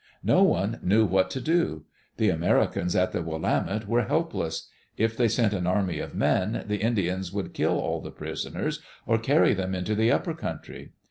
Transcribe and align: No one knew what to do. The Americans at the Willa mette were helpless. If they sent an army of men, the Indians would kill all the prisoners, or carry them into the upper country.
No 0.23 0.41
one 0.41 0.79
knew 0.81 1.05
what 1.05 1.29
to 1.29 1.39
do. 1.39 1.85
The 2.17 2.31
Americans 2.31 2.95
at 2.95 3.11
the 3.11 3.21
Willa 3.21 3.63
mette 3.67 3.87
were 3.87 4.05
helpless. 4.05 4.67
If 4.97 5.15
they 5.15 5.27
sent 5.27 5.53
an 5.53 5.67
army 5.67 5.99
of 5.99 6.15
men, 6.15 6.63
the 6.67 6.77
Indians 6.81 7.31
would 7.31 7.53
kill 7.53 7.77
all 7.79 8.01
the 8.01 8.09
prisoners, 8.09 8.79
or 9.05 9.19
carry 9.19 9.53
them 9.53 9.75
into 9.75 9.93
the 9.93 10.11
upper 10.11 10.33
country. 10.33 10.93